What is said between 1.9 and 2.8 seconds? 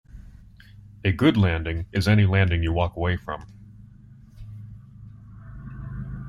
is any landing you